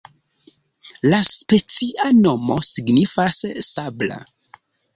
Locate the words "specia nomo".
1.27-2.57